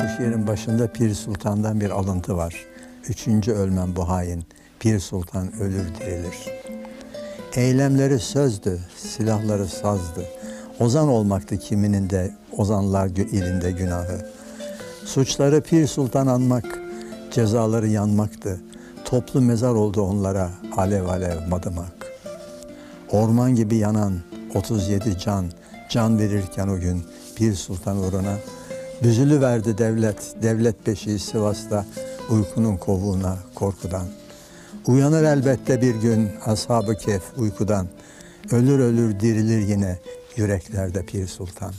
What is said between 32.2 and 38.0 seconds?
uykunun kovuğuna korkudan. Uyanır elbette bir gün ashab-ı kehf uykudan.